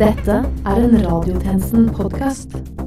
[0.00, 0.32] Dette
[0.64, 2.79] er en Radiotjenesten-podkast.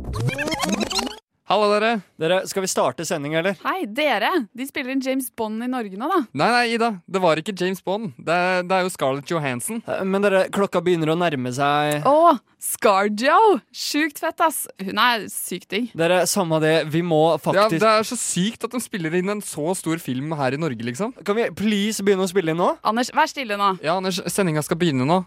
[1.46, 1.98] Hallo, dere.
[2.18, 3.58] Dere, Skal vi starte sending, eller?
[3.66, 4.30] Hei, dere!
[4.56, 6.22] De spiller inn James Bond i Norge nå, da.
[6.40, 6.88] Nei, nei, Ida.
[7.04, 8.14] Det var ikke James Bond.
[8.16, 9.82] Det, er- det er jo Scarlett Johansson.
[9.86, 13.60] Eh, Men dere, klokka begynner å nærme seg Å, Scarjo!
[13.76, 14.62] Sjukt fett, ass.
[14.80, 15.92] Hun er sykt digg.
[16.00, 19.36] Dere, samme det, vi må faktisk Ja, Det er så sykt at de spiller inn
[19.36, 21.12] en så stor film her i Norge, liksom.
[21.28, 22.72] Kan vi please begynne å spille inn nå?
[22.88, 23.74] Anders, vær stille nå.
[23.84, 25.20] Ja, Anders, sendinga skal begynne nå.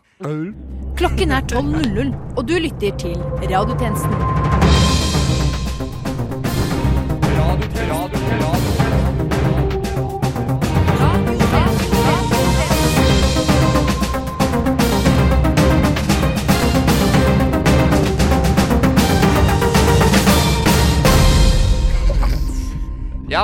[0.96, 4.55] Klokken er 12.00, og du lytter til Radiotjenesten.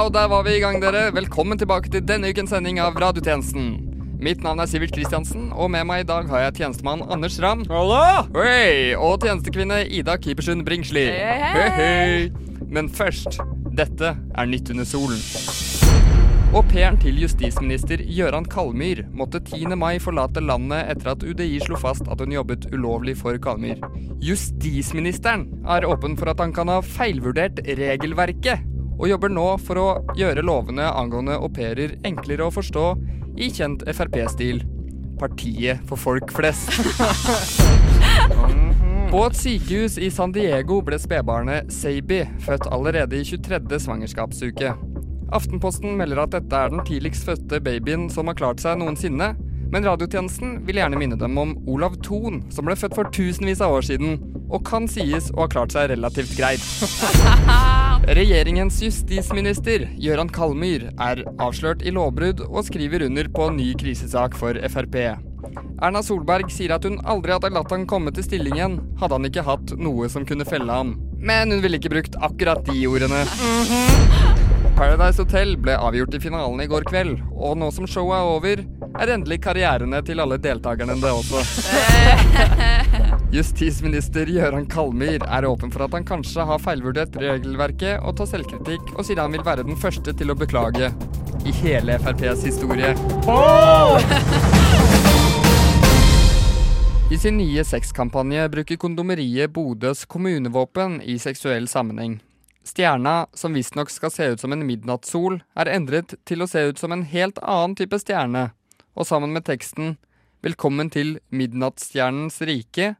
[0.03, 1.13] Ja, og der var vi i gang, dere.
[1.15, 3.69] Velkommen tilbake til denne ukens sending av Radiotjenesten.
[4.19, 7.63] Mitt navn er Sivert Kristiansen, og med meg i dag har jeg tjenestemann Anders Ramm.
[7.71, 8.25] Hallo!
[8.35, 11.05] Hey, Og tjenestekvinne Ida Kipersund Bringsli.
[11.07, 12.65] Hei, hei, hei.
[12.67, 13.39] Men først,
[13.79, 15.23] dette er Nytt under solen.
[16.51, 19.71] Au pairen til justisminister Gøran Kalmyr måtte 10.
[19.79, 23.79] mai forlate landet etter at UDI slo fast at hun jobbet ulovlig for Kalmyr.
[24.19, 28.67] Justisministeren er åpen for at han kan ha feilvurdert regelverket,
[29.03, 32.85] og jobber nå for å gjøre lovene angående au pairer enklere å forstå
[33.35, 34.63] i kjent Frp-stil.
[35.19, 36.71] Partiet for folk flest.
[39.13, 43.59] På et sykehus i San Diego ble spedbarnet Saby født allerede i 23.
[43.83, 44.71] svangerskapsuke.
[45.35, 49.33] Aftenposten melder at dette er den tidligst fødte babyen som har klart seg noensinne,
[49.73, 53.75] men radiotjenesten vil gjerne minne dem om Olav Thon, som ble født for tusenvis av
[53.81, 54.21] år siden,
[54.53, 56.63] og kan sies å ha klart seg relativt greit.
[58.19, 64.59] Regjeringens justisminister, Gøran Kalmyr, er avslørt i lovbrudd og skriver under på ny krisesak for
[64.75, 64.99] Frp.
[65.83, 69.47] Erna Solberg sier at hun aldri hadde latt han komme til stillingen, hadde han ikke
[69.47, 70.97] hatt noe som kunne felle ham.
[71.23, 73.23] Men hun ville ikke brukt akkurat de ordene.
[74.75, 78.65] Paradise Hotel ble avgjort i finalen i går kveld, og nå som showet er over,
[78.99, 81.43] er endelig karrierene til alle deltakerne det også.
[83.33, 88.91] Justisminister Gøran Kalmyr er åpen for at han kanskje har feilvurdert regelverket og tar selvkritikk,
[88.93, 90.91] og sier han vil være den første til å beklage.
[91.49, 92.93] I hele FrPs historie.
[97.09, 102.21] I sin nye sexkampanje bruker kondomeriet Bodøs kommunevåpen i seksuell sammenheng.
[102.69, 106.85] Stjerna, som visstnok skal se ut som en midnattssol, er endret til å se ut
[106.85, 108.51] som en helt annen type stjerne,
[108.93, 109.97] og sammen med teksten
[110.43, 112.97] 'Velkommen til midnattsstjernens rike'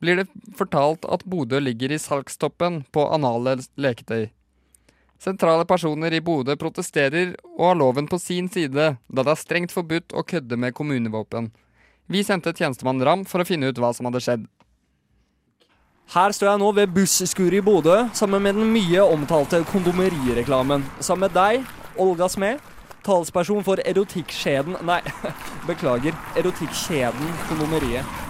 [0.00, 0.26] blir det
[0.58, 4.28] fortalt at Bodø ligger i salgstoppen på anale leketøy.
[5.18, 9.72] Sentrale personer i Bodø protesterer og har loven på sin side, da det er strengt
[9.72, 11.48] forbudt å kødde med kommunevåpen.
[12.06, 14.44] Vi sendte tjenestemann Ram for å finne ut hva som hadde skjedd.
[16.14, 20.84] Her står jeg nå ved busskuret i Bodø sammen med den mye omtalte kondomerireklamen.
[21.00, 21.66] Sammen med deg,
[21.98, 22.60] Olga Smed,
[23.06, 25.00] talsperson for erotikkskjeden Nei,
[25.70, 26.14] beklager.
[26.38, 28.25] Erotikkskjeden Kondomeriet.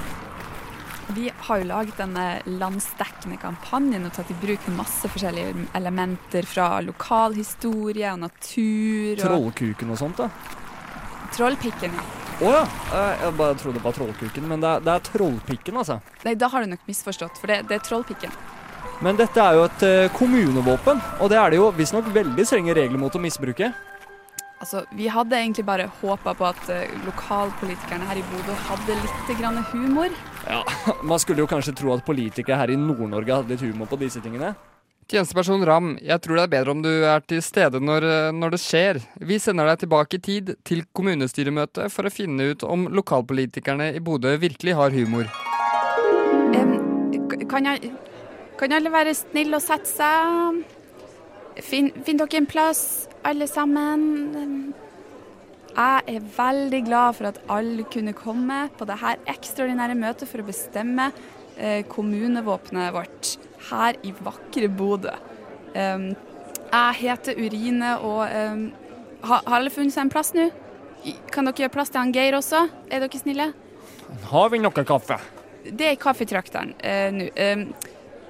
[1.15, 6.81] Vi har jo laget denne landsdekkende kampanjen og tatt i bruk masse forskjellige elementer fra
[6.83, 10.27] lokalhistorie og natur og Trollkuken og sånt, da.
[11.37, 12.07] Trollpikken, ja.
[12.37, 12.65] Å ja.
[12.93, 16.01] Eh, Jeg bare trodde det var Trollkuken, men det er, det er Trollpikken, altså.
[16.27, 18.35] Nei, da har du nok misforstått, for det, det er Trollpikken.
[19.05, 22.75] Men dette er jo et eh, kommunevåpen, og det er det jo visstnok veldig strenge
[22.77, 23.71] regler mot å misbruke.
[24.57, 29.35] Altså, Vi hadde egentlig bare håpa på at eh, lokalpolitikerne her i Bodø hadde litt
[29.37, 30.15] grann humor.
[30.49, 30.63] Ja,
[31.11, 34.23] Man skulle jo kanskje tro at politikere her i Nord-Norge hadde litt humor på disse
[34.25, 34.55] tingene.
[35.07, 38.57] Tjenesteperson Ram, jeg tror det er bedre om du er til stede når, eh, når
[38.57, 38.99] det skjer.
[39.23, 44.01] Vi sender deg tilbake i tid, til kommunestyremøtet, for å finne ut om lokalpolitikerne i
[44.03, 45.29] Bodø virkelig har humor.
[46.57, 46.73] Um,
[47.47, 47.93] kan, jeg,
[48.59, 50.65] kan alle være snille og sette seg?
[51.63, 54.75] Finn, finn dere en plass, alle sammen.
[55.77, 60.47] Jeg er veldig glad for at alle kunne komme på dette ekstraordinære møtet for å
[60.47, 61.11] bestemme
[61.59, 63.35] eh, kommunevåpenet vårt
[63.71, 65.13] her i vakre Bodø.
[65.77, 68.23] Jeg heter Urine, og
[69.29, 70.47] har alle funnet seg en plass nå?
[71.35, 72.63] Kan dere gjøre plass til han Geir også?
[72.89, 73.51] Er dere snille?
[74.31, 75.19] Har vi noe kaffe?
[75.67, 77.29] Det er kaffetrakteren eh, nå.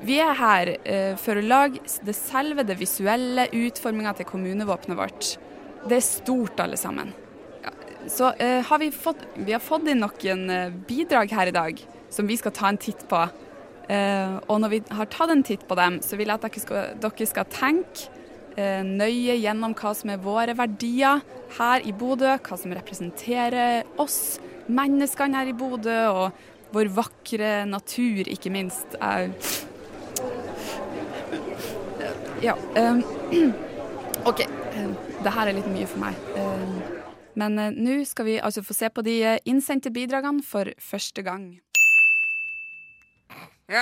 [0.05, 5.31] Vi er her eh, for å lage det selve det visuelle utforminga til kommunevåpenet vårt.
[5.89, 7.15] Det er stort, alle sammen.
[8.13, 11.81] Så eh, har vi fått Vi har fått inn noen eh, bidrag her i dag
[12.13, 13.27] som vi skal ta en titt på.
[13.87, 16.87] Og når vi har tatt en titt på dem, så vil jeg at dere skal,
[17.03, 18.09] dere skal tenke
[18.83, 21.21] nøye gjennom hva som er våre verdier
[21.59, 28.27] her i Bodø, hva som representerer oss menneskene her i Bodø, og vår vakre natur,
[28.27, 28.99] ikke minst.
[28.99, 29.31] er
[32.43, 32.55] Ja.
[32.77, 33.05] Um,
[34.31, 34.41] OK.
[34.77, 36.15] Um, det her er litt mye for meg.
[36.37, 36.81] Um,
[37.37, 41.23] men uh, nå skal vi altså få se på de uh, innsendte bidragene for første
[41.27, 41.61] gang.
[43.67, 43.75] Ser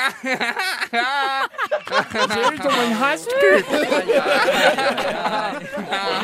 [2.53, 3.69] ut som en hestgutt!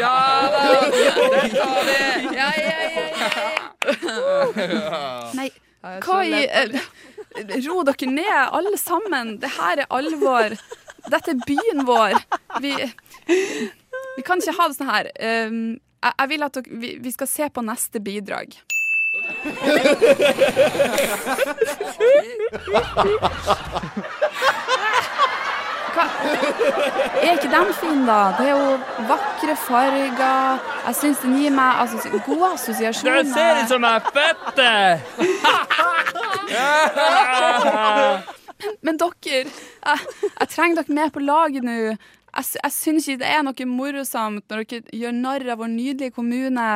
[0.00, 0.16] Ja
[0.54, 0.62] da!
[0.90, 2.00] Det sa vi!
[2.36, 3.40] Ja, ja, ja,
[5.36, 6.80] Nei, hva i eh,
[7.66, 9.38] Ro dere ned, alle sammen.
[9.40, 10.56] Det her er alvor.
[11.10, 12.12] Dette er byen vår.
[12.60, 12.74] Vi,
[14.16, 15.06] vi kan ikke ha det sånn her.
[15.48, 15.60] Um,
[16.04, 18.48] jeg, vil at dere, vi, vi skal se på neste bidrag.
[25.94, 26.06] Hva?
[27.20, 28.18] Er ikke den fin, da?
[28.38, 28.66] Det er jo
[29.08, 30.60] vakre farger.
[30.86, 31.96] Jeg syns den gir meg altså,
[32.26, 33.22] gode assosiasjoner.
[33.24, 34.70] Du ser ut som ei fette!
[38.84, 39.46] Men dere, jeg,
[40.40, 41.76] jeg trenger dere med på laget nå.
[41.90, 46.16] Jeg, jeg syns ikke det er noe morosomt når dere gjør narr av vår nydelige
[46.16, 46.66] kommune.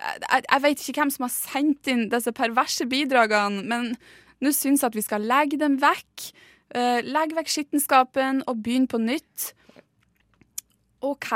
[0.00, 3.92] Jeg, jeg vet ikke hvem som har sendt inn disse perverse bidragene, men
[4.40, 6.30] nå syns jeg at vi skal legge dem vekk.
[6.70, 9.54] Eh, legge vekk skittenskapen og begynn på nytt.
[11.02, 11.30] OK,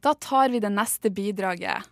[0.00, 1.82] da tar vi det neste bidraget.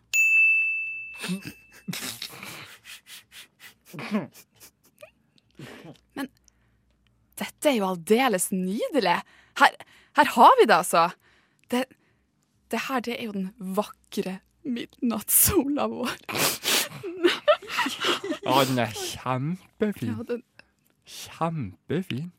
[6.15, 6.31] Men
[7.41, 9.19] dette er jo aldeles nydelig.
[9.61, 9.77] Her,
[10.17, 11.11] her har vi det, altså.
[11.71, 11.85] Det,
[12.73, 16.17] det her, det er jo den vakre midnattssola vår.
[18.45, 20.43] Ja, den er kjempefin.
[21.05, 22.31] Kjempefin.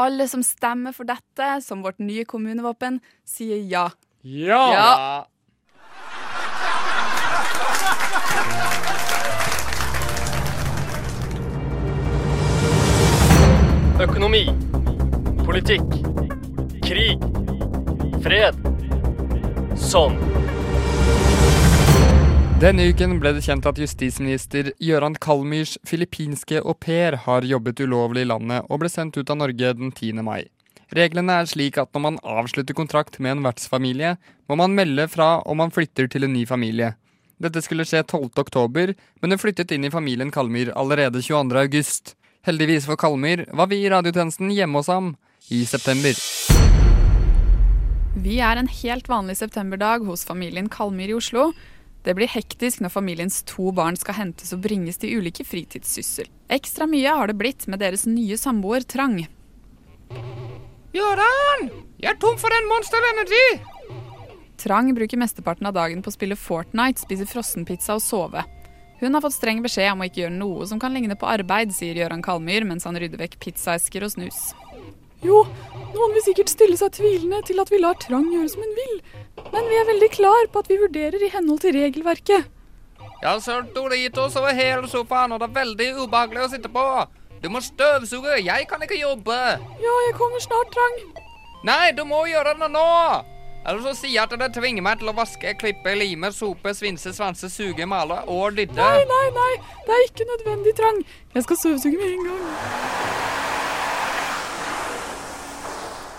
[0.00, 3.90] Alle som stemmer for dette som vårt nye kommunevåpen, sier ja.
[4.22, 4.64] Ja!
[4.72, 5.26] Ja.
[14.02, 14.48] Økonomi.
[15.46, 16.00] Politikk.
[16.82, 17.22] Krig.
[18.24, 18.58] Fred.
[19.78, 20.16] Sånn.
[22.62, 28.22] Denne uken ble det kjent at justisminister Gøran Kalmyrs filippinske au pair har jobbet ulovlig
[28.22, 30.20] i landet og ble sendt ut av Norge den 10.
[30.22, 30.44] mai.
[30.94, 34.12] Reglene er slik at når man avslutter kontrakt med en vertsfamilie,
[34.46, 36.92] må man melde fra om man flytter til en ny familie.
[37.42, 38.30] Dette skulle skje 12.
[38.44, 41.58] oktober, men hun flyttet inn i familien Kalmyr allerede 22.
[41.66, 42.14] august.
[42.46, 45.16] Heldigvis for Kalmyr var vi i radiotjenesten hjemme hos ham
[45.50, 46.14] i september.
[48.22, 51.50] Vi er en helt vanlig septemberdag hos familien Kalmyr i Oslo.
[52.02, 56.26] Det blir hektisk når familiens to barn skal hentes og bringes til ulike fritidssyssel.
[56.50, 59.20] Ekstra mye har det blitt med deres nye samboer Trang.
[60.92, 61.70] Gøran!
[62.02, 63.44] Jeg er tom for en Monster Energy!
[64.62, 68.42] Trang bruker mesteparten av dagen på å spille Fortnite, spise frossenpizza og sove.
[69.02, 71.72] Hun har fått streng beskjed om å ikke gjøre noe som kan ligne på arbeid,
[71.74, 74.52] sier Gøran Kalmyr mens han rydder vekk pizzaesker og snus.
[75.22, 75.44] Jo,
[75.94, 78.96] noen vil sikkert stille seg tvilende til at vi lar Trang gjøre som hun vil,
[79.52, 82.48] men vi er veldig klar på at vi vurderer i henhold til regelverket.
[83.22, 86.86] Har sølt Doritos over hele sofaen, og det er veldig ubehagelig å sitte på.
[87.42, 89.36] Du må støvsuge, jeg kan ikke jobbe.
[89.82, 90.98] Ja, jeg kommer snart, Trang.
[91.66, 92.88] Nei, du må gjøre det nå!
[93.62, 97.12] Eller så sier jeg at det tvinger meg til å vaske, klippe, lime, sope, svinse,
[97.14, 98.74] svanse, suge, male og dydde.
[98.74, 99.52] Nei, nei, nei,
[99.86, 100.98] det er ikke nødvendig, Trang.
[101.36, 103.41] Jeg skal støvsuge med en gang.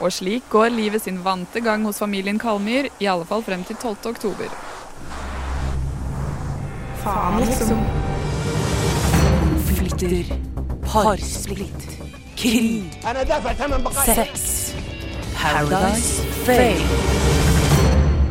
[0.01, 3.77] Og slik går livet sin vante gang hos familien Kalmyr, i alle fall frem til
[3.77, 3.97] 12.
[4.13, 4.49] oktober.
[7.03, 7.85] Faen, liksom.
[9.73, 10.33] Flytter.
[10.93, 11.87] parsplitt,
[12.35, 12.93] krig,
[14.05, 14.73] sex,
[15.35, 16.81] Paradise Fail.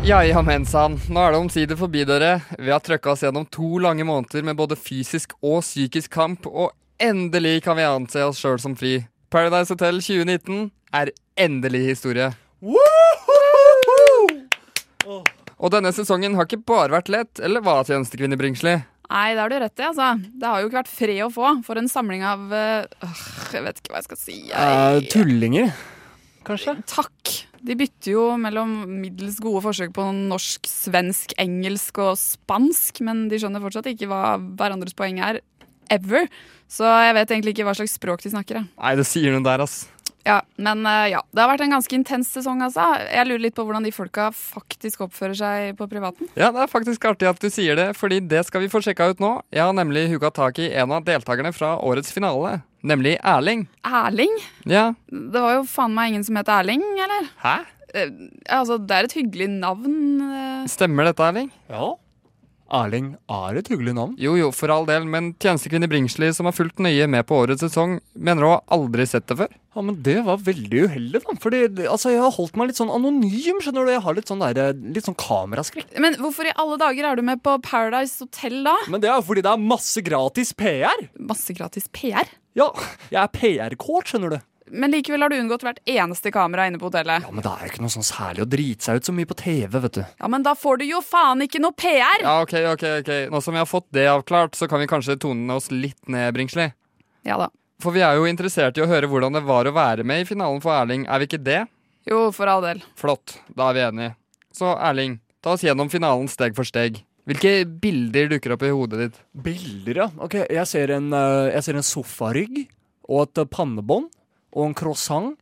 [0.05, 0.97] Ja, ja, mensan.
[1.09, 2.41] Nå er det omsider forbi dere.
[2.59, 6.73] Vi har trøkka oss gjennom to lange måneder med både fysisk og psykisk kamp, og
[6.99, 8.97] endelig kan vi anse oss sjøl som fri.
[9.31, 12.33] Paradise Hotel 2019 er endelig historie.
[15.63, 18.81] Og denne sesongen har ikke bare vært lett, eller hva, tjenestekvinne Bringsli?
[19.13, 20.09] Nei, det har du rett i, altså.
[20.41, 23.19] Det har jo ikke vært fred å få for en samling av øh,
[23.53, 24.37] Jeg vet ikke hva jeg skal si.
[24.49, 25.73] Jeg, tullinger,
[26.49, 26.79] kanskje?
[26.89, 27.35] Takk.
[27.63, 33.39] De bytter jo mellom middels gode forsøk på norsk, svensk, engelsk og spansk, men de
[33.39, 35.43] skjønner fortsatt ikke hva hverandres poeng er.
[35.93, 36.27] Ever.
[36.73, 38.63] Så jeg vet egentlig ikke hva slags språk de snakker.
[38.63, 38.71] jeg.
[38.81, 39.85] Nei, det sier noe der, ass.
[40.27, 42.85] Ja, Men øh, ja, det har vært en ganske intens sesong, altså.
[43.11, 46.29] Jeg lurer litt på hvordan de folka faktisk oppfører seg på privaten.
[46.39, 49.11] Ja, det er faktisk artig at du sier det, fordi det skal vi få sjekka
[49.11, 49.33] ut nå.
[49.51, 53.67] Jeg har nemlig hooka tak i en av deltakerne fra årets finale, nemlig Erling.
[53.85, 54.37] Erling?
[54.71, 57.29] Ja, Det var jo faen meg ingen som het Erling, eller?
[57.43, 57.57] hæ?
[57.93, 58.09] Eh,
[58.49, 59.99] altså, det er et hyggelig navn.
[60.23, 60.63] eh.
[60.71, 61.51] Stemmer dette, Erling?
[61.69, 61.91] Ja.
[62.73, 64.15] Erling er et hyggelig navn.
[64.21, 67.65] Jo jo, for all del, men tjenestekvinne Bringsli, som har fulgt nøye med på årets
[67.67, 69.53] sesong, mener hun har aldri sett det før.
[69.73, 71.37] Ja, men det var veldig uheldig, da.
[71.41, 73.93] Fordi altså, jeg har holdt meg litt sånn anonym, skjønner du.
[73.95, 75.95] Jeg har litt sånn, der, litt sånn kameraskrekk.
[76.03, 78.77] Men hvorfor i alle dager er du med på Paradise Hotel da?
[78.93, 81.09] Men det er jo fordi det er masse gratis PR.
[81.33, 82.29] Masse gratis PR?
[82.59, 82.69] Ja,
[83.09, 84.41] jeg er PR-coach, skjønner du.
[84.73, 87.27] Men likevel har du unngått hvert eneste kamera inne på hotellet.
[87.27, 89.29] Ja, Men det er jo ikke noe sånn særlig å drite seg ut så mye
[89.29, 90.03] på TV, vet du.
[90.23, 92.23] Ja, men da får du jo faen ikke noe PR!
[92.25, 93.11] Ja, ok, ok, ok.
[93.35, 96.33] Nå som vi har fått det avklart, så kan vi kanskje tone oss litt ned,
[96.33, 96.71] Bringsli.
[97.29, 97.51] Ja da.
[97.83, 100.27] For vi er jo interessert i å høre hvordan det var å være med i
[100.29, 101.61] finalen for Erling, er vi ikke det?
[102.09, 102.81] Jo, for all del.
[102.99, 104.15] Flott, da er vi enige.
[104.57, 107.03] Så Erling, ta oss gjennom finalen steg for steg.
[107.29, 109.21] Hvilke bilder dukker opp i hodet ditt?
[109.45, 110.09] Bilder, ja.
[110.19, 112.65] Ok, Jeg ser en, eh, jeg ser en sofarygg
[113.09, 114.09] og et pannebånd
[114.53, 115.33] og en croissant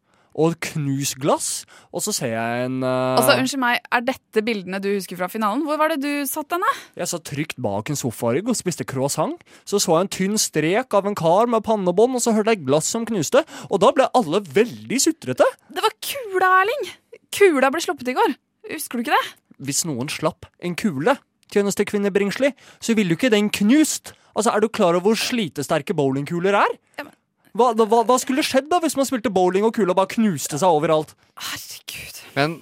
[0.41, 1.49] og et knust glass.
[1.91, 3.19] Og så ser jeg en uh...
[3.19, 5.65] Altså, Unnskyld meg, er dette bildene du husker fra finalen?
[5.67, 6.63] Hvor var det du satt den.
[6.97, 9.43] Jeg satt trygt bak en sofarygg og spiste croissant.
[9.69, 12.63] Så så jeg en tynn strek av en kar med pannebånd, og så hørte jeg
[12.69, 13.43] glass som knuste.
[13.69, 15.51] Og da ble alle veldig sutrete.
[15.69, 16.89] Det var kula, Erling!
[17.35, 18.39] Kula ble sluppet i går.
[18.71, 19.35] Husker du ikke det?
[19.67, 21.19] Hvis noen slapp en kule,
[21.53, 24.15] tjenestekvinne Bringsli, så ville jo ikke den knust.
[24.35, 26.79] Altså, Er du klar over hvor slitesterke bowlingkuler er?
[26.97, 27.17] Ja, men-
[27.57, 30.71] Hva, hva, hva skulle skjedd da hvis man spilte bowling og kula bare knuste seg
[30.71, 31.15] overalt?
[31.51, 32.21] Herregud.
[32.37, 32.59] Men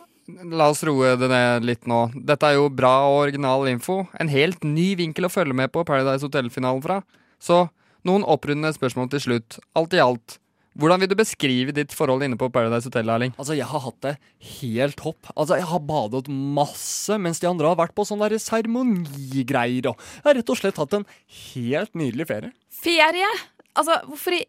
[0.58, 2.06] la oss roe det ned litt nå.
[2.28, 4.02] Dette er jo bra og original info.
[4.20, 7.00] En helt ny vinkel å følge med på Paradise Hotel-finalen fra.
[7.40, 7.66] Så
[8.08, 9.58] noen opprundende spørsmål til slutt.
[9.78, 10.38] Alt i alt,
[10.78, 13.32] hvordan vil du beskrive ditt forhold inne på Paradise Hotel, Erling?
[13.34, 14.14] Altså, Jeg har hatt det
[14.60, 15.32] helt topp.
[15.34, 19.90] Altså, Jeg har badet masse mens de andre har vært på sånne der seremonigreier.
[19.90, 21.06] Og jeg har rett og slett hatt en
[21.54, 22.52] helt nydelig ferie.
[22.70, 23.30] Ferie?
[23.78, 24.44] Altså, hvorfor i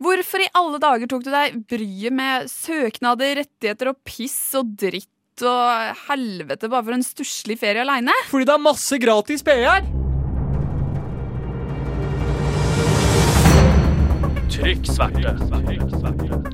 [0.00, 5.44] Hvorfor i alle dager tok du deg bryet med søknader, rettigheter og piss og dritt
[5.44, 8.14] og helvete bare for en stusslig ferie aleine?
[8.30, 9.84] Fordi det er masse gratis PR!
[14.48, 15.36] Trykk sverte.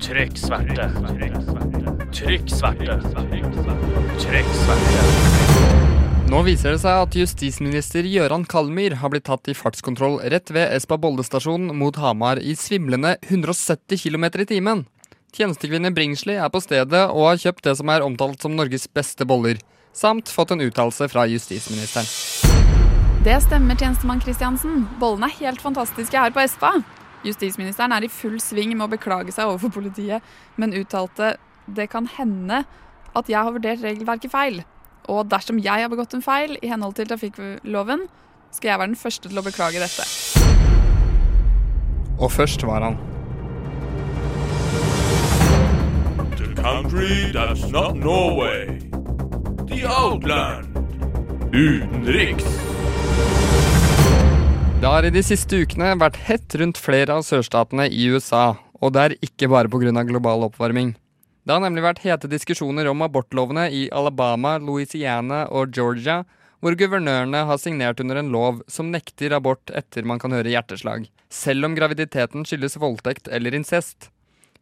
[0.02, 0.90] Trykk sverte.
[2.18, 2.98] Trykk sverte.
[4.26, 5.75] Trykk sverte.
[6.26, 10.72] Nå viser det seg at justisminister Gøran Kalmyr har blitt tatt i fartskontroll rett ved
[10.74, 14.82] Espa Bolde stasjon mot Hamar i svimlende 170 km i timen.
[15.36, 19.22] Tjenestekvinne Bringsli er på stedet og har kjøpt det som er omtalt som Norges beste
[19.22, 19.62] boller,
[19.94, 22.10] samt fått en uttalelse fra justisministeren.
[23.22, 24.82] Det stemmer, tjenestemann Kristiansen.
[24.98, 26.74] Bollene er helt fantastiske her på Espa.
[27.22, 30.26] Justisministeren er i full sving med å beklage seg overfor politiet,
[30.58, 31.36] men uttalte
[31.70, 32.64] det kan hende
[33.14, 34.66] at jeg har vurdert regelverket feil.
[35.06, 38.06] Og dersom jeg har begått en feil i henhold til trafikkloven,
[38.54, 40.06] skal jeg være den første til å beklage dette.
[42.16, 42.98] Og først var han.
[46.36, 48.80] The country that's not Norway.
[49.68, 50.72] The outland.
[51.52, 52.46] Utenriks.
[54.76, 58.92] Det har i de siste ukene vært hett rundt flere av sørstatene i USA, og
[58.92, 60.02] det er ikke bare pga.
[60.04, 60.96] global oppvarming.
[61.46, 66.24] Det har nemlig vært hete diskusjoner om abortlovene i Alabama, Louisiana og Georgia,
[66.58, 71.04] hvor guvernørene har signert under en lov som nekter abort etter man kan høre hjerteslag,
[71.30, 74.08] selv om graviditeten skyldes voldtekt eller incest.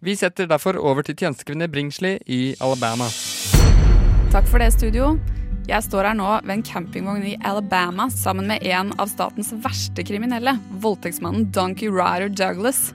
[0.05, 3.09] Vi setter derfor over til tjenestekvinne Bringsli i Alabama.
[4.35, 5.15] Takk for det, studio.
[5.65, 10.05] Jeg står her nå ved en campingvogn i Alabama sammen med en av statens verste
[10.05, 12.91] kriminelle, voldtektsmannen Donkey Ryder Douglas.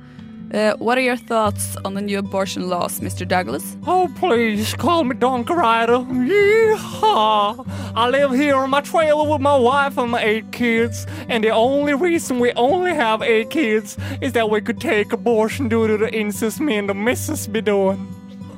[0.53, 3.27] Uh, what are your thoughts on the new abortion laws, Mr.
[3.27, 3.77] Douglas?
[3.85, 5.99] Oh, please call me Donkey Rider.
[5.99, 7.65] Yeehaw!
[7.95, 11.51] I live here on my trailer with my wife and my eight kids, and the
[11.51, 15.97] only reason we only have eight kids is that we could take abortion due to
[15.97, 18.07] the incest me and the missus be doing.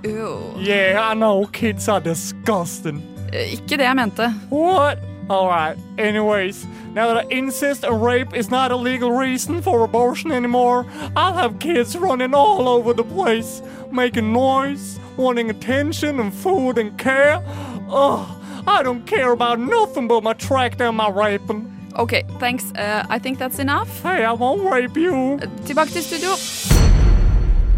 [0.03, 0.53] Ew.
[0.57, 3.03] Yeah, I know kids are disgusting.
[3.33, 4.33] Eh, ikke det jeg mente.
[4.49, 4.97] What?
[5.31, 10.85] Alright, anyways, now that incest and rape is not a legal reason for abortion anymore,
[11.15, 13.61] I'll have kids running all over the place,
[13.93, 17.41] making noise, wanting attention and food and care.
[17.89, 18.27] Ugh,
[18.67, 21.71] I don't care about nothing but my track and my raping.
[21.97, 22.65] Okay, thanks.
[22.73, 24.03] Uh, I think that's enough.
[24.03, 25.39] Hey, I won't rape you.
[25.41, 26.35] Eh, Tilbake til studio.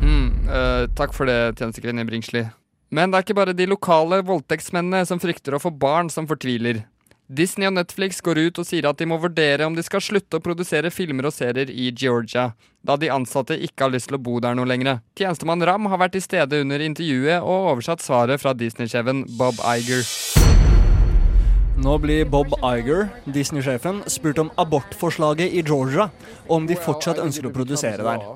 [0.02, 2.48] Mm, uh, takk for det, tjenestekvinne Bringsli.
[2.90, 6.82] Men det er ikke bare de lokale voldtektsmennene som frykter å få barn, som fortviler.
[7.34, 10.38] Disney og Netflix går ut og sier at de må vurdere om de skal slutte
[10.38, 12.52] å produsere filmer og serier i Georgia,
[12.86, 15.02] da de ansatte ikke har lyst til å bo der noe lenger.
[15.18, 20.06] Tjenestemann Ram har vært til stede under intervjuet og oversatt svaret fra Disney-sjefen Bob Iger.
[21.84, 26.12] Nå blir Bob Iger, Disney-sjefen, spurt om abortforslaget i Georgia,
[26.46, 28.28] og om de fortsatt ønsker å produsere der.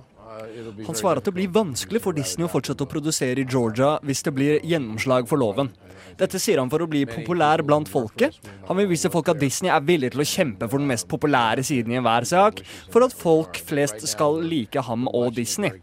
[0.87, 4.23] Han svarer at det blir vanskelig for Disney å fortsette å produsere i Georgia hvis
[4.25, 5.71] det blir gjennomslag for loven.
[6.17, 8.37] Dette sier han for å bli populær blant folket.
[8.67, 11.65] Han vil vise folk at Disney er villig til å kjempe for den mest populære
[11.67, 12.63] siden i enhver sak,
[12.93, 15.73] for at folk flest skal like ham og Disney.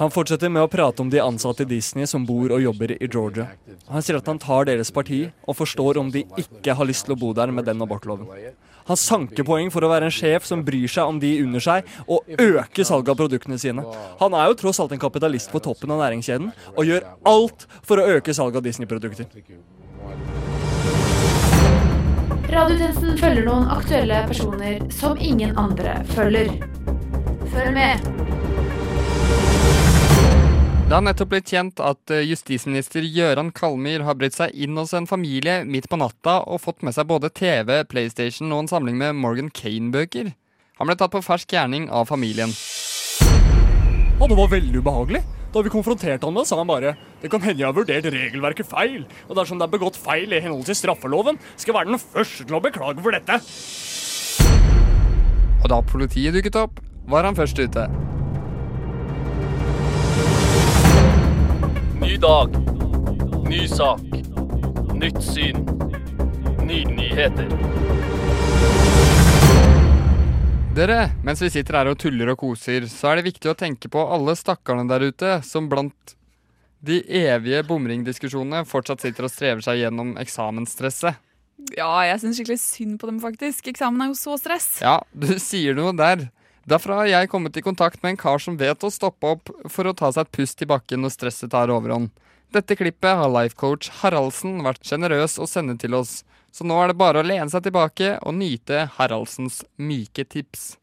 [0.00, 3.08] Han fortsetter med å prate om de ansatte i Disney som bor og jobber i
[3.08, 3.48] Georgia.
[3.88, 7.16] Han sier at han tar deres parti, og forstår om de ikke har lyst til
[7.16, 8.28] å bo der med den abortloven.
[8.88, 11.86] Han sanker poeng for å være en sjef som bryr seg om de under seg,
[12.06, 13.84] og øker salget av produktene sine.
[14.20, 18.02] Han er jo tross alt en kapitalist på toppen av næringskjeden, og gjør alt for
[18.02, 19.30] å øke salget av Disney-produkter.
[22.52, 26.52] Radiotjenesten følger noen aktuelle personer som ingen andre følger.
[27.54, 28.61] Følg med.
[30.92, 34.90] Det har nettopp blitt kjent at eh, justisminister Gøran Kalmyr har brutt seg inn hos
[34.92, 38.98] en familie midt på natta og fått med seg både TV, PlayStation og en samling
[39.00, 40.28] med Morgan Kane-bøker.
[40.76, 42.52] Han ble tatt på fersk gjerning av familien.
[44.20, 45.24] Og det var veldig ubehagelig.
[45.56, 46.92] Da vi konfronterte han med sa han bare
[47.24, 50.44] det kan hende jeg har vurdert regelverket feil, og dersom det er begått feil i
[50.44, 53.40] henhold til straffeloven, skal jeg være den første til å beklage for dette.
[55.56, 57.88] Og da politiet dukket opp, var han først ute.
[62.12, 62.56] Ny dag.
[63.48, 64.00] Ny sak.
[64.94, 65.62] Nytt syn.
[66.60, 67.48] Nye nyheter.
[70.76, 73.88] Dere, mens vi sitter her og tuller og koser, så er det viktig å tenke
[73.88, 76.12] på alle stakkarene der ute som blant
[76.84, 81.16] de evige bomringdiskusjonene fortsatt sitter og strever seg gjennom eksamensstresset.
[81.78, 83.72] Ja, jeg syns skikkelig synd på dem, faktisk.
[83.72, 84.68] Eksamen er jo så stress.
[84.84, 86.28] Ja, du sier noe der.
[86.68, 89.88] Derfor har jeg kommet i kontakt med en kar som vet å stoppe opp for
[89.88, 92.12] å ta seg et pust i bakken når stresset tar overhånd.
[92.54, 96.20] Dette klippet har lifecoach Haraldsen vært sjenerøs å sende til oss,
[96.52, 100.76] så nå er det bare å lene seg tilbake og nyte Haraldsens myke tips.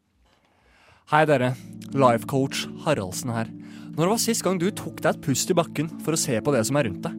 [1.14, 1.54] Hei dere,
[1.94, 3.48] lifecoach Haraldsen her.
[3.96, 6.54] Når var sist gang du tok deg et pust i bakken for å se på
[6.54, 7.16] det som er rundt deg?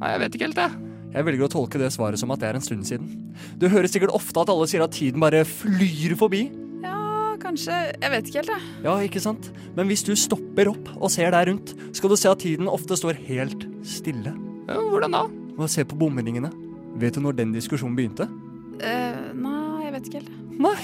[0.00, 0.90] Nei, jeg vet ikke helt, jeg.
[1.14, 3.12] Jeg velger å tolke det svaret som at det er en stund siden.
[3.60, 6.48] Du hører sikkert ofte at alle sier at tiden bare flyr forbi.
[7.54, 7.74] Kanskje.
[8.02, 8.62] Jeg vet ikke helt, jeg.
[8.82, 9.44] Ja, ikke sant?
[9.76, 12.96] Men hvis du stopper opp og ser deg rundt, skal du se at tiden ofte
[12.98, 14.32] står helt stille.
[14.66, 15.20] Ja, hvordan da?
[15.54, 16.50] Og se på bomringene.
[16.98, 18.26] Vet du når den diskusjonen begynte?
[18.82, 20.34] Eh, nei, jeg vet ikke helt.
[20.66, 20.74] Nei,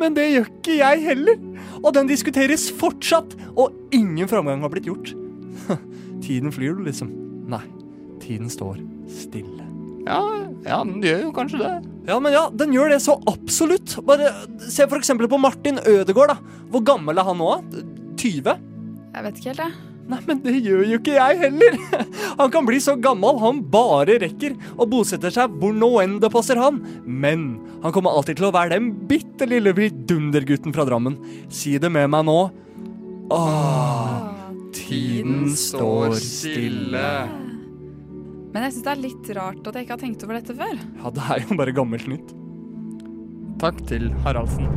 [0.00, 1.44] men det gjør ikke jeg heller.
[1.82, 5.12] Og den diskuteres fortsatt, og ingen framgang har blitt gjort.
[6.24, 7.12] Tiden flyr, liksom.
[7.52, 7.66] Nei,
[8.24, 8.80] tiden står
[9.12, 9.66] stille.
[10.08, 10.22] Ja,
[10.64, 11.93] ja, den gjør jo kanskje det.
[12.04, 13.96] Ja, men ja, den gjør det så absolutt.
[14.04, 16.60] Bare se for eksempel på Martin Ødegaard, da.
[16.72, 17.50] Hvor gammel er han nå?
[18.20, 18.54] 20?
[19.14, 19.90] Jeg vet ikke helt, jeg.
[20.04, 21.78] Nei, men det gjør jo ikke jeg heller.
[22.40, 26.28] Han kan bli så gammel han bare rekker, og bosetter seg hvor nå enn det
[26.34, 26.82] passer han.
[27.06, 27.46] Men
[27.80, 31.16] han kommer alltid til å være den bitte lille vidundergutten fra Drammen.
[31.48, 32.36] Si det med meg nå.
[33.32, 34.28] Åh,
[34.76, 37.08] tiden står stille.
[38.54, 40.74] Men jeg syns det er litt rart at jeg ikke har tenkt over dette før.
[40.78, 42.28] Ja, det er jo bare gammelt nytt.
[43.58, 44.68] Takk til Haraldsen.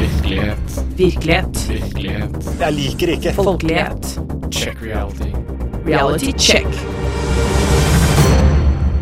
[0.00, 0.80] Virkelighet.
[0.98, 1.62] Virkelighet.
[1.70, 2.50] Virkelighet.
[2.64, 3.36] Jeg liker ikke.
[3.38, 4.10] Folkelighet.
[4.50, 5.30] Check reality.
[5.86, 6.66] Reality check.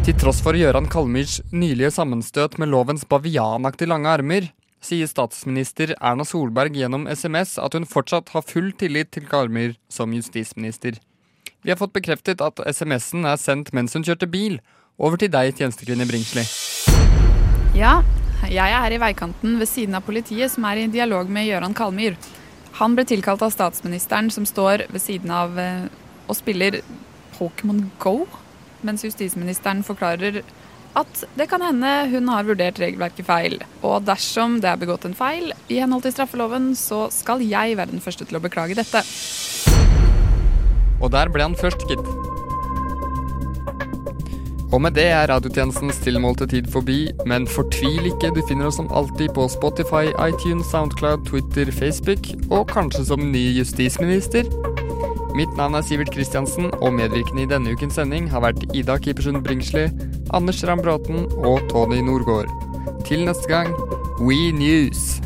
[0.04, 4.52] Til tross for Gøran Kalmyrs nylige sammenstøt med lovens bavianaktig lange armer,
[4.84, 10.12] sier statsminister Erna Solberg gjennom SMS at hun fortsatt har full tillit til Kalmyr som
[10.12, 11.00] justisminister.
[11.66, 14.60] Vi har fått bekreftet at SMS-en er sendt mens hun kjørte bil.
[15.02, 16.44] Over til deg, tjenestekvinne Bringsli.
[17.74, 17.96] Ja,
[18.46, 21.74] jeg er her i veikanten ved siden av politiet, som er i dialog med Gøran
[21.74, 22.14] Kalmyr.
[22.78, 25.90] Han ble tilkalt av statsministeren, som står ved siden av eh,
[26.30, 26.78] og spiller
[27.34, 28.14] Pokémon Go,
[28.86, 30.44] mens justisministeren forklarer
[30.96, 33.58] at det kan hende hun har vurdert regelverket feil.
[33.82, 37.96] Og dersom det er begått en feil i henhold til straffeloven, så skal jeg være
[37.96, 39.02] den første til å beklage dette.
[41.00, 42.06] Og der ble han først, gitt.
[44.74, 48.90] Og med det er radiotjenestens tilmålte tid forbi, men fortvil ikke, du finner oss som
[48.90, 54.48] alltid på Spotify, iTunes, Soundcloud, Twitter, Facebook, og kanskje som ny justisminister.
[55.36, 59.44] Mitt navn er Sivert Kristiansen, og medvirkende i denne ukens sending har vært Ida Kipersund
[59.44, 59.86] Bringsli,
[60.34, 62.50] Anders Rambråten og Tony Norgård.
[63.06, 63.72] Til neste gang,
[64.20, 65.25] We News!